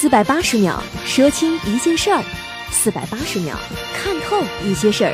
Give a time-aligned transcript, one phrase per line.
[0.00, 2.22] 四百八十秒说清一件事儿，
[2.70, 3.56] 四百八十秒
[3.92, 5.12] 看透一些事儿，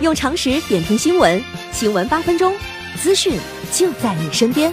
[0.00, 1.38] 用常识点评新闻，
[1.70, 2.54] 新闻八分钟，
[2.96, 3.38] 资讯
[3.70, 4.72] 就在你身边。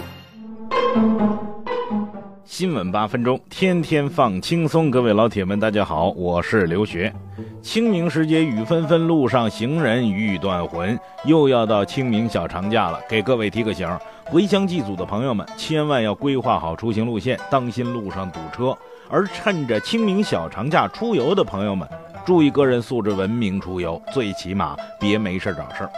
[2.42, 4.90] 新闻八分钟，天天放轻松。
[4.90, 7.12] 各位老铁们，大家好，我是刘学。
[7.60, 10.98] 清明时节雨纷纷，路上行人欲断魂。
[11.26, 13.86] 又要到清明小长假了，给各位提个醒：
[14.24, 18.74] 回乡祭祖的朋友们，千万要规划好出行路线，当心路上堵车。
[19.10, 21.86] 而趁着清明小长假出游的朋友们，
[22.24, 25.90] 注意个人素质，文明出游，最起码别没事找事儿。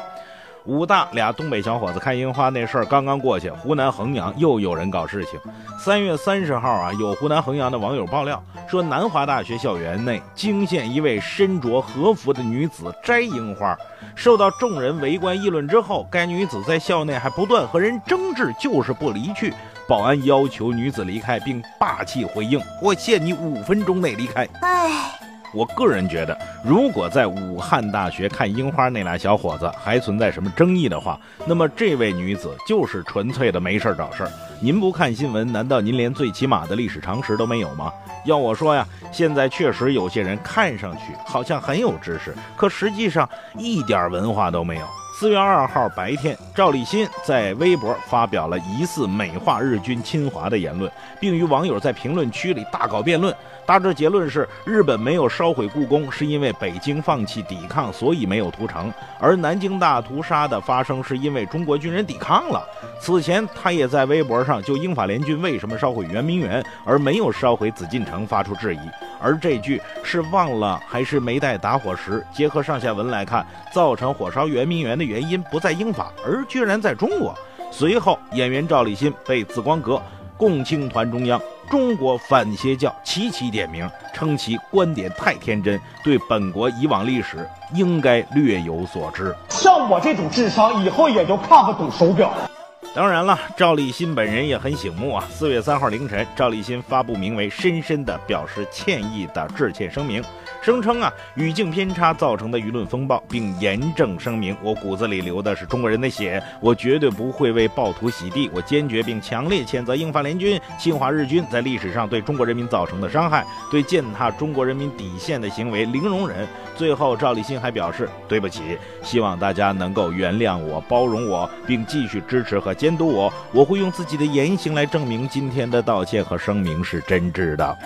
[0.65, 5.39] 武大俩东北小伙子看樱花那事儿刚刚过去，湖南衡阳又有人搞事情。
[5.77, 13.77] 三月三十号啊，有湖南衡阳的网友爆料说，南华大学校园内惊现一位身着和服的女子摘樱花，
[14.15, 19.53] 受到众人围观议论之后，该女子在校内还不断和人争执，就是不离去。
[19.89, 25.19] 保安要求女子离开，并霸气回应：“我限你五分钟内离开。”哎。
[25.55, 34.33] 我个人觉得，如果在武汉大学看樱花那俩小伙子还存在什么争议的话，那么这位女子就是纯粹的没事找事儿。
[34.63, 37.93] 您不看新闻，难道您连最起码的历史常识都没有吗？
[38.25, 44.87] 要我说呀，现在确实有些人看上去好像很有知识，可实际上一点文化都没有。
[45.23, 53.33] 四月二号白天，赵立新在微博发表了疑似美化日军侵华的言论，并与网友在评论区里大搞辩论。
[53.65, 62.67] 大致结论是，日本没有烧毁故宫，是因为北京放弃抵抗，所以没有屠城；而南京大屠杀的发生，是因为中国军人抵抗了。
[63.01, 68.81] 此前，他也在微博上就英法联军为什么烧毁圆明园，而没有烧毁紫禁城发出质疑。
[69.23, 72.25] 而这句是忘了还是没带打火石？
[72.33, 77.35] 结合上下文来看，造成火烧圆明园的原因不在英法，而居然在中国。
[77.71, 80.03] 随后，演员赵立新被紫光阁。
[80.35, 89.33] 共青团中央、中国反邪教齐齐点名，称其观点太天真，对本国以往历史应该略有所知。
[89.51, 92.51] 像我这种智商，以后也就看不懂手表了。
[92.95, 95.25] 当然了，赵立新本人也很醒目啊。
[95.31, 100.23] 四月三号凌晨，赵立新发布名为《深深的表示歉意》的致歉声明。
[100.61, 108.49] 声称啊，语境偏差造成的舆论风暴，并严正声明：我骨子里流的是中国人的血，我绝对不会为暴徒洗地。
[108.53, 116.47] 我坚决并强烈谴责英法联军侵华日军在历史上对中国人民造成的伤害，对践踏中国人民底线的行为零容忍。
[116.77, 123.33] 最后，赵立新还表示：对不起，希望大家能够原谅我、包容我，并继续支持和监督我。
[123.53, 127.79] 我会用自己的言行来证明今天的道歉和声明是真挚的。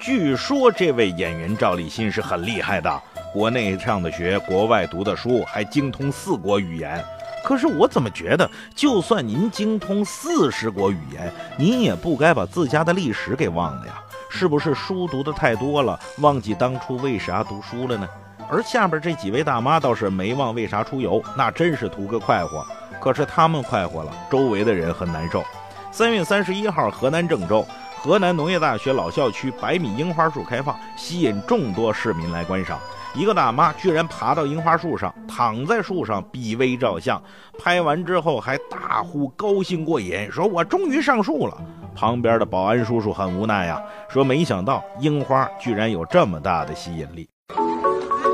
[0.00, 3.00] 据说这位演员赵立新是很厉害的，
[3.32, 7.00] 国内上的学，国外读的书，还精通四国语言。
[7.44, 13.94] 可是我怎么觉得，就算您精通四十国语言，您也不该把自家的历史给忘了呀？
[14.28, 18.08] 是不是书读的太多了，忘记当初为啥读书了呢？
[18.52, 22.62] 而下边这几位大妈倒是没忘为啥出游，那真是图个快活。
[23.00, 25.42] 可是他们快活了，周围的人很难受。
[25.90, 27.66] 三月三十一号，河南郑州。
[27.96, 32.78] 河南农业大学老校区百米樱花树开放，吸引众多市民来观赏。
[33.14, 37.22] 一个大妈居然爬到樱花树上，躺在树上比微照相，
[37.58, 41.56] 拍完之后还大呼高兴过瘾，说我终于上树了。
[41.94, 43.80] 旁边的保安叔叔很无奈呀，
[44.10, 47.31] 说没想到樱花居然有这么大的吸引力。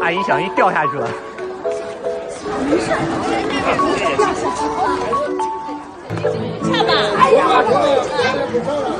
[0.08, 1.06] 阿姨，小心掉下去了。
[2.64, 2.92] 没事，
[6.64, 7.44] 看吧，哎呀，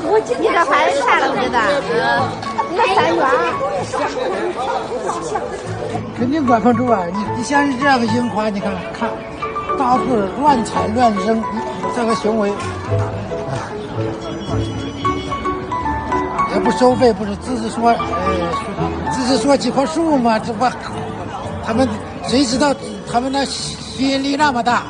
[0.04, 1.58] 我今天这孩子看了不知道，
[2.76, 3.24] 那三元。
[6.14, 7.06] 肯定管不住啊！
[7.10, 9.08] 你你像是这样的樱花，你看看，
[9.78, 10.04] 到处
[10.42, 11.42] 乱踩乱扔，
[11.96, 12.52] 这个行为，
[16.58, 20.66] 不收费，不是只是说，哎，只是说几棵树嘛，这不，
[21.64, 21.88] 他们
[22.26, 22.74] 谁知道
[23.10, 24.82] 他们那吸引力那么大？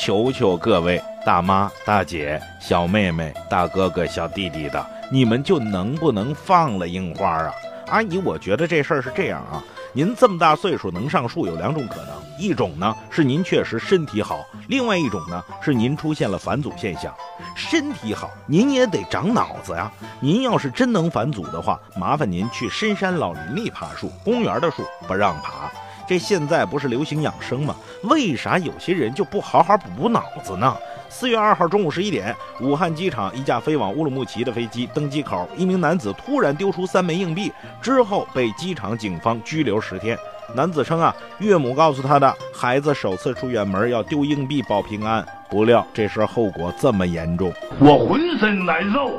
[0.00, 7.52] 求求各位大妈、大姐、小妹妹、大哥哥、小弟弟的，你们就能不能放了樱花啊？
[7.88, 17.12] 阿姨，我觉得这事儿是这样啊，您这么大岁数能上树有两种可能，一种呢是您确实身体好，另外一种呢是您出现了返祖现象。
[17.56, 19.90] 身体好，您也得长脑子呀。
[20.20, 25.70] 您要是真能返祖的话，麻烦您去深山老林里爬树，公园的树不让爬。
[26.06, 27.76] 这现在不是流行养生吗？
[28.04, 30.74] 为啥有些人就不好好补补脑子呢？
[31.10, 37.52] 四月二号中午十一点，武汉机场一架飞往乌鲁木齐的飞机登机口，一名男子突然丢出三枚硬币，
[37.82, 40.16] 之后被机场警方拘留十天。
[40.54, 49.12] 男子称啊，岳母告诉他的，孩子首次出远门要丢硬币保平安，不料这事后果这么严重，我浑身难受。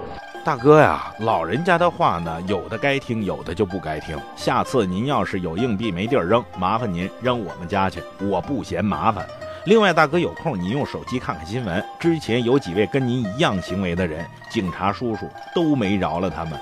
[0.44, 4.18] 大哥呀，老人家的话呢，有的该听，有的就不该听。
[4.36, 9.26] 下次您要是有硬币没地儿扔，麻烦您扔我们家去，我不嫌麻烦。
[9.66, 16.54] 另外，大哥有空您用手机看看新闻，之前有几位跟您一样行为的人，警察叔叔都没饶了他们。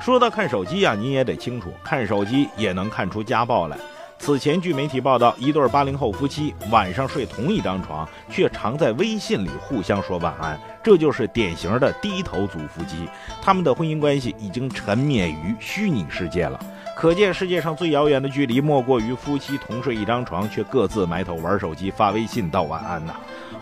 [0.00, 3.76] 说到看手机呀，您也得清楚，看手机也能看出家暴来。
[4.24, 13.08] 此前，据媒体报道，一对八零后夫妻晚上睡同一张床，却常在微信里互相说晚安，这就是典型的低头族夫妻。
[13.42, 16.56] 他们的婚姻关系已经沉湎于虚拟世界了。
[16.96, 23.16] 可见，世界上最遥远的距离，莫过于夫妻同睡一张床，却各自埋头玩手机、发微信道晚安呐。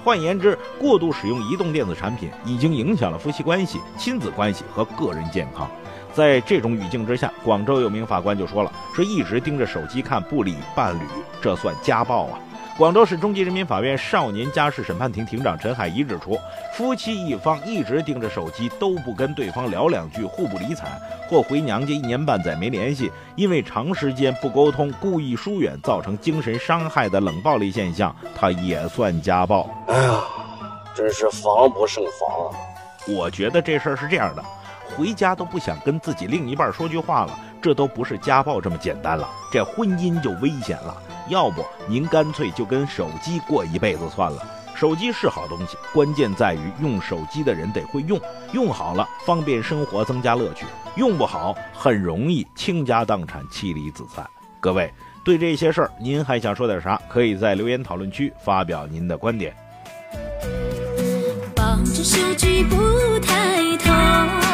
[0.05, 5.71] 换言之，过度使用移动电子产品，已经影响了夫妻关系、亲子关系和个人健康。
[6.21, 11.01] 在这种语境之下，广州有名法官就说了：“说一直盯着手机看不理伴侣，
[11.41, 12.39] 这算家暴啊！”
[12.77, 16.39] 广州市中级人民法院少年家事审判庭庭长陈海怡指出，
[16.75, 20.89] 夫妻一方一直盯着手机，都不跟对方聊两句，互不理睬，
[21.27, 29.71] 或回娘家一年半载没联系，因为长时间不沟通，故意疏远，造成精神伤害的冷暴力现象，他也算家暴。
[29.89, 30.21] 哎呀，
[30.95, 32.53] 真是防不胜防啊！
[33.09, 34.45] 我觉得这事儿是这样的。
[34.97, 40.97] 回家都不想跟自己另一半说句话了，这都不是家暴这么简单了，这婚姻就危险了。
[41.29, 44.43] 要不您干脆就跟手机过一辈子算了。
[44.75, 48.19] 手机是好东西，关键在于用手机的人得会用，
[48.53, 50.65] 用好了方便生活，增加乐趣；
[50.97, 54.27] 用不好，很容易倾家荡产，妻离子散。
[54.59, 54.91] 各位
[55.23, 57.01] 对这些事儿，您还想说点啥？
[57.11, 59.55] 可以在留言讨论区发表您的观点。
[61.55, 62.77] 抱着手机不
[63.21, 64.50] 抬头。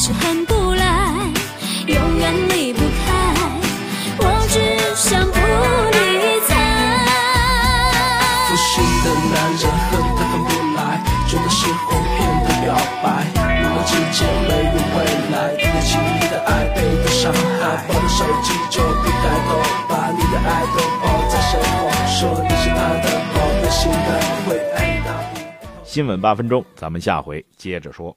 [0.00, 1.12] 是恨不来，
[1.86, 3.36] 永远离不开。
[4.16, 4.56] 我只
[4.96, 6.56] 想不理睬。
[8.48, 12.72] 粗心的男人恨他恨不来，觉得是谎骗的表
[13.04, 13.28] 白。
[13.60, 15.04] 如果之间没有未
[15.36, 17.30] 来，你轻易的爱被他伤
[17.60, 17.84] 害。
[17.86, 24.18] 抱着手机就不抬头，把你的爱都抱在身后，说你是他的宝贝心的
[24.48, 25.12] 会爱到。
[25.84, 28.16] 新闻八分钟，咱们下回接着说。